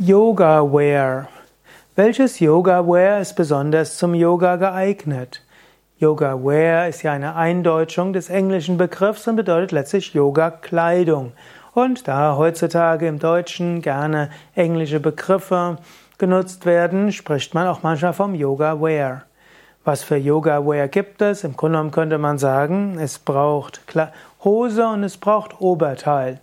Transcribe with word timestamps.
Yoga 0.00 0.62
Wear. 0.62 1.26
Welches 1.96 2.38
Yoga 2.38 2.86
Wear 2.86 3.20
ist 3.20 3.34
besonders 3.34 3.96
zum 3.96 4.14
Yoga 4.14 4.54
geeignet? 4.54 5.42
Yoga 5.98 6.36
Wear 6.36 6.86
ist 6.86 7.02
ja 7.02 7.10
eine 7.10 7.34
Eindeutschung 7.34 8.12
des 8.12 8.30
englischen 8.30 8.78
Begriffs 8.78 9.26
und 9.26 9.34
bedeutet 9.34 9.72
letztlich 9.72 10.14
Yoga 10.14 10.52
Kleidung. 10.52 11.32
Und 11.74 12.06
da 12.06 12.36
heutzutage 12.36 13.08
im 13.08 13.18
Deutschen 13.18 13.82
gerne 13.82 14.30
englische 14.54 15.00
Begriffe 15.00 15.78
genutzt 16.16 16.64
werden, 16.64 17.10
spricht 17.10 17.54
man 17.54 17.66
auch 17.66 17.82
manchmal 17.82 18.12
vom 18.12 18.36
Yoga 18.36 18.80
Wear. 18.80 19.24
Was 19.84 20.04
für 20.04 20.16
Yoga 20.16 20.64
Wear 20.64 20.86
gibt 20.86 21.22
es? 21.22 21.42
Im 21.42 21.56
Grunde 21.56 21.78
genommen 21.78 21.90
könnte 21.90 22.18
man 22.18 22.38
sagen, 22.38 23.00
es 23.00 23.18
braucht 23.18 23.80
Hose 24.44 24.86
und 24.86 25.02
es 25.02 25.16
braucht 25.16 25.60
Oberteil. 25.60 26.40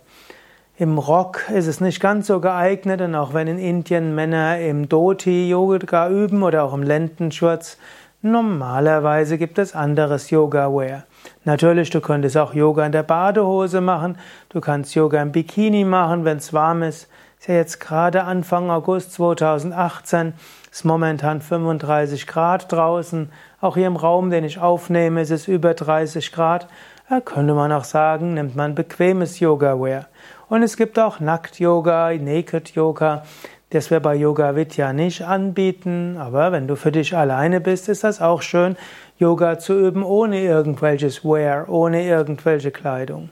Im 0.78 0.98
Rock 0.98 1.48
ist 1.48 1.68
es 1.68 1.80
nicht 1.80 2.00
ganz 2.00 2.26
so 2.26 2.38
geeignet 2.38 3.00
und 3.00 3.14
auch 3.14 3.32
wenn 3.32 3.46
in 3.46 3.58
Indien 3.58 4.14
Männer 4.14 4.60
im 4.60 4.90
Dhoti 4.90 5.48
Yoga 5.48 6.10
üben 6.10 6.42
oder 6.42 6.64
auch 6.64 6.74
im 6.74 6.82
Lendenschurz, 6.82 7.78
normalerweise 8.20 9.38
gibt 9.38 9.58
es 9.58 9.74
anderes 9.74 10.28
Yoga-Wear. 10.28 11.04
Natürlich, 11.44 11.88
du 11.88 12.02
könntest 12.02 12.36
auch 12.36 12.52
Yoga 12.52 12.84
in 12.84 12.92
der 12.92 13.04
Badehose 13.04 13.80
machen, 13.80 14.18
du 14.50 14.60
kannst 14.60 14.94
Yoga 14.94 15.22
im 15.22 15.32
Bikini 15.32 15.84
machen, 15.84 16.26
wenn 16.26 16.36
es 16.36 16.52
warm 16.52 16.82
ist. 16.82 17.08
Ist 17.38 17.48
ja 17.48 17.54
jetzt 17.54 17.80
gerade 17.80 18.24
Anfang 18.24 18.70
August 18.70 19.14
2018, 19.14 20.34
ist 20.70 20.84
momentan 20.84 21.40
35 21.40 22.26
Grad 22.26 22.70
draußen. 22.70 23.32
Auch 23.62 23.78
hier 23.78 23.86
im 23.86 23.96
Raum, 23.96 24.28
den 24.28 24.44
ich 24.44 24.58
aufnehme, 24.58 25.22
ist 25.22 25.30
es 25.30 25.48
über 25.48 25.72
30 25.72 26.32
Grad. 26.32 26.68
Da 27.08 27.20
könnte 27.20 27.54
man 27.54 27.72
auch 27.72 27.84
sagen, 27.84 28.34
nimmt 28.34 28.56
man 28.56 28.74
bequemes 28.74 29.40
Yoga-Wear. 29.40 30.06
Und 30.48 30.62
es 30.62 30.76
gibt 30.76 30.98
auch 30.98 31.18
Nackt-Yoga, 31.18 32.12
Naked-Yoga. 32.14 33.24
Das 33.70 33.90
wir 33.90 33.98
bei 33.98 34.14
Yoga 34.14 34.54
Vidya 34.54 34.92
nicht 34.92 35.22
anbieten, 35.22 36.16
aber 36.18 36.52
wenn 36.52 36.68
du 36.68 36.76
für 36.76 36.92
dich 36.92 37.16
alleine 37.16 37.60
bist, 37.60 37.88
ist 37.88 38.04
das 38.04 38.22
auch 38.22 38.42
schön, 38.42 38.76
Yoga 39.18 39.58
zu 39.58 39.76
üben 39.76 40.04
ohne 40.04 40.40
irgendwelches 40.40 41.24
Wear, 41.24 41.68
ohne 41.68 42.06
irgendwelche 42.06 42.70
Kleidung. 42.70 43.30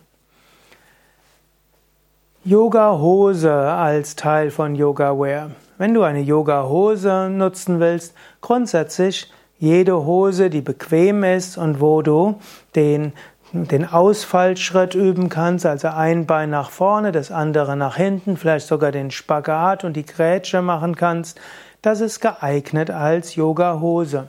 Yoga-Hose 2.42 3.52
als 3.52 4.16
Teil 4.16 4.50
von 4.50 4.74
Yoga-Wear. 4.74 5.52
Wenn 5.78 5.94
du 5.94 6.02
eine 6.02 6.20
Yoga-Hose 6.20 7.30
nutzen 7.30 7.78
willst, 7.78 8.14
grundsätzlich 8.40 9.32
jede 9.58 10.04
Hose, 10.04 10.50
die 10.50 10.60
bequem 10.60 11.22
ist 11.22 11.56
und 11.56 11.80
wo 11.80 12.02
du 12.02 12.40
den 12.74 13.12
den 13.54 13.88
Ausfallschritt 13.88 14.96
üben 14.96 15.28
kannst, 15.28 15.64
also 15.64 15.88
ein 15.88 16.26
Bein 16.26 16.50
nach 16.50 16.70
vorne, 16.70 17.12
das 17.12 17.30
andere 17.30 17.76
nach 17.76 17.96
hinten, 17.96 18.36
vielleicht 18.36 18.66
sogar 18.66 18.90
den 18.90 19.12
Spagat 19.12 19.84
und 19.84 19.94
die 19.94 20.04
Grätsche 20.04 20.60
machen 20.60 20.96
kannst, 20.96 21.40
das 21.80 22.00
ist 22.00 22.20
geeignet 22.20 22.90
als 22.90 23.36
Yoga-Hose. 23.36 24.28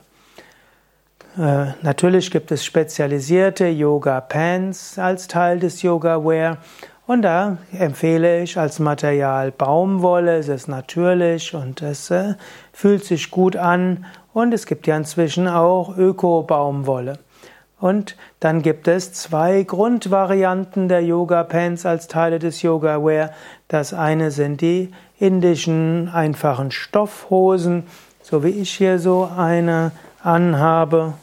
Äh, 1.36 1.72
natürlich 1.82 2.30
gibt 2.30 2.52
es 2.52 2.64
spezialisierte 2.64 3.66
Yoga-Pants 3.66 4.98
als 4.98 5.26
Teil 5.26 5.58
des 5.58 5.82
Yoga-Wear 5.82 6.58
und 7.08 7.22
da 7.22 7.58
empfehle 7.76 8.42
ich 8.42 8.56
als 8.56 8.78
Material 8.78 9.50
Baumwolle, 9.50 10.38
es 10.38 10.48
ist 10.48 10.68
natürlich 10.68 11.52
und 11.52 11.82
es 11.82 12.12
äh, 12.12 12.34
fühlt 12.72 13.04
sich 13.04 13.32
gut 13.32 13.56
an 13.56 14.06
und 14.32 14.54
es 14.54 14.66
gibt 14.66 14.86
ja 14.86 14.96
inzwischen 14.96 15.48
auch 15.48 15.96
Öko-Baumwolle. 15.96 17.18
Und 17.78 18.16
dann 18.40 18.62
gibt 18.62 18.88
es 18.88 19.12
zwei 19.12 19.62
Grundvarianten 19.62 20.88
der 20.88 21.02
Yoga 21.04 21.42
Pants 21.42 21.84
als 21.84 22.08
Teile 22.08 22.38
des 22.38 22.62
Yoga 22.62 23.04
Wear. 23.04 23.30
Das 23.68 23.92
eine 23.92 24.30
sind 24.30 24.60
die 24.62 24.92
indischen 25.18 26.08
einfachen 26.08 26.70
Stoffhosen, 26.70 27.84
so 28.22 28.42
wie 28.42 28.50
ich 28.50 28.72
hier 28.72 28.98
so 28.98 29.30
eine 29.36 29.92
anhabe. 30.22 31.14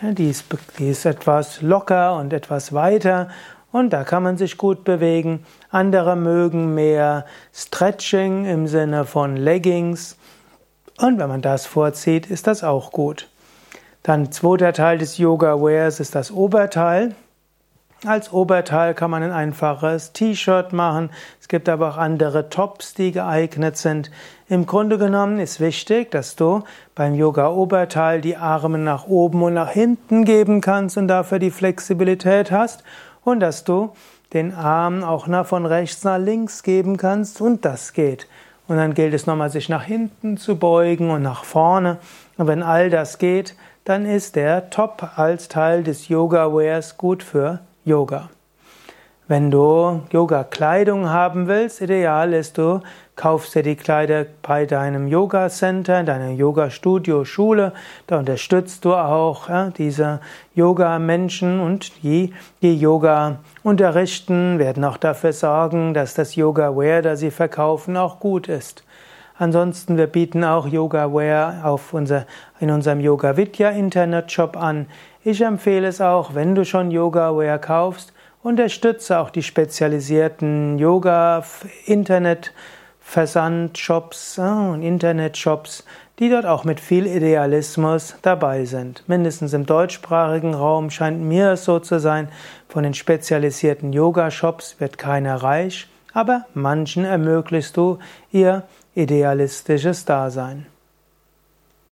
Die 0.00 0.30
ist, 0.30 0.44
die 0.78 0.88
ist 0.88 1.04
etwas 1.04 1.60
locker 1.60 2.16
und 2.16 2.32
etwas 2.32 2.72
weiter 2.72 3.28
und 3.70 3.92
da 3.92 4.04
kann 4.04 4.22
man 4.22 4.38
sich 4.38 4.56
gut 4.56 4.84
bewegen. 4.84 5.44
Andere 5.70 6.16
mögen 6.16 6.74
mehr 6.74 7.26
Stretching 7.52 8.46
im 8.46 8.66
Sinne 8.66 9.04
von 9.04 9.36
Leggings. 9.36 10.16
Und 10.98 11.18
wenn 11.18 11.28
man 11.28 11.42
das 11.42 11.66
vorzieht, 11.66 12.26
ist 12.26 12.46
das 12.46 12.64
auch 12.64 12.92
gut. 12.92 13.28
Dann 14.02 14.32
zweiter 14.32 14.72
Teil 14.72 14.98
des 14.98 15.18
Yoga 15.18 15.60
Wears 15.60 16.00
ist 16.00 16.14
das 16.14 16.30
Oberteil. 16.30 17.14
Als 18.06 18.32
Oberteil 18.32 18.94
kann 18.94 19.10
man 19.10 19.24
ein 19.24 19.32
einfaches 19.32 20.12
T-Shirt 20.12 20.72
machen. 20.72 21.10
Es 21.40 21.48
gibt 21.48 21.68
aber 21.68 21.88
auch 21.90 21.96
andere 21.96 22.48
Tops, 22.48 22.94
die 22.94 23.10
geeignet 23.10 23.76
sind. 23.76 24.12
Im 24.48 24.66
Grunde 24.66 24.98
genommen 24.98 25.40
ist 25.40 25.58
wichtig, 25.58 26.12
dass 26.12 26.36
du 26.36 26.62
beim 26.94 27.16
Yoga 27.16 27.50
Oberteil 27.50 28.20
die 28.20 28.36
Arme 28.36 28.78
nach 28.78 29.08
oben 29.08 29.42
und 29.42 29.54
nach 29.54 29.70
hinten 29.70 30.24
geben 30.24 30.60
kannst 30.60 30.96
und 30.96 31.08
dafür 31.08 31.40
die 31.40 31.50
Flexibilität 31.50 32.52
hast 32.52 32.84
und 33.24 33.40
dass 33.40 33.64
du 33.64 33.90
den 34.32 34.54
Arm 34.54 35.02
auch 35.02 35.26
nach 35.26 35.46
von 35.46 35.66
rechts 35.66 36.04
nach 36.04 36.18
links 36.18 36.62
geben 36.62 36.98
kannst 36.98 37.40
und 37.40 37.64
das 37.64 37.94
geht. 37.94 38.28
Und 38.68 38.76
dann 38.76 38.94
gilt 38.94 39.14
es 39.14 39.26
nochmal, 39.26 39.50
sich 39.50 39.68
nach 39.68 39.82
hinten 39.82 40.36
zu 40.36 40.56
beugen 40.56 41.10
und 41.10 41.22
nach 41.22 41.42
vorne. 41.42 41.96
Und 42.36 42.46
wenn 42.46 42.62
all 42.62 42.90
das 42.90 43.18
geht, 43.18 43.56
dann 43.88 44.04
ist 44.04 44.36
der 44.36 44.68
Top 44.68 45.12
als 45.16 45.48
Teil 45.48 45.82
des 45.82 46.08
Yoga-Wears 46.08 46.98
gut 46.98 47.22
für 47.22 47.60
Yoga. 47.86 48.28
Wenn 49.28 49.50
du 49.50 50.02
Yoga-Kleidung 50.12 51.08
haben 51.08 51.48
willst, 51.48 51.80
ideal 51.80 52.34
ist, 52.34 52.58
du 52.58 52.82
kaufst 53.16 53.54
dir 53.54 53.62
die 53.62 53.76
Kleider 53.76 54.26
bei 54.42 54.66
deinem 54.66 55.08
Yoga-Center, 55.08 56.02
deiner 56.02 56.32
Yoga-Studio-Schule. 56.32 57.72
Da 58.06 58.18
unterstützt 58.18 58.84
du 58.84 58.92
auch 58.92 59.48
ja, 59.48 59.70
diese 59.70 60.20
Yoga-Menschen 60.54 61.58
und 61.58 62.02
die, 62.02 62.34
die 62.60 62.78
Yoga 62.78 63.38
unterrichten, 63.62 64.58
werden 64.58 64.84
auch 64.84 64.98
dafür 64.98 65.32
sorgen, 65.32 65.94
dass 65.94 66.12
das 66.12 66.36
Yoga-Wear, 66.36 67.00
das 67.00 67.20
sie 67.20 67.30
verkaufen, 67.30 67.96
auch 67.96 68.20
gut 68.20 68.48
ist. 68.48 68.84
Ansonsten, 69.38 69.96
wir 69.96 70.08
bieten 70.08 70.42
auch 70.42 70.66
Yoga 70.66 71.14
Wear 71.14 71.60
auf 71.64 71.94
unser, 71.94 72.26
in 72.58 72.70
unserem 72.70 72.98
Yoga 72.98 73.36
Vidya 73.36 73.70
Internetshop 73.70 74.56
an. 74.56 74.86
Ich 75.22 75.40
empfehle 75.40 75.86
es 75.86 76.00
auch, 76.00 76.34
wenn 76.34 76.56
du 76.56 76.64
schon 76.64 76.90
Yoga 76.90 77.36
Wear 77.36 77.60
kaufst, 77.60 78.12
unterstütze 78.42 79.18
auch 79.18 79.30
die 79.30 79.44
spezialisierten 79.44 80.78
Yoga 80.78 81.44
Internet 81.86 82.52
Versandshops 83.00 84.38
und 84.38 84.82
Internetshops, 84.82 85.84
die 86.18 86.28
dort 86.28 86.44
auch 86.44 86.64
mit 86.64 86.80
viel 86.80 87.06
Idealismus 87.06 88.16
dabei 88.22 88.64
sind. 88.64 89.04
Mindestens 89.06 89.52
im 89.54 89.66
deutschsprachigen 89.66 90.52
Raum 90.52 90.90
scheint 90.90 91.20
mir 91.20 91.52
es 91.52 91.64
so 91.64 91.78
zu 91.78 92.00
sein, 92.00 92.28
von 92.68 92.82
den 92.82 92.92
spezialisierten 92.92 93.92
Yoga-Shops 93.92 94.80
wird 94.80 94.98
keiner 94.98 95.36
reich, 95.36 95.88
aber 96.18 96.46
manchen 96.52 97.04
ermöglichst 97.04 97.76
du 97.76 98.00
ihr 98.32 98.64
idealistisches 98.96 100.04
Dasein. 100.04 100.66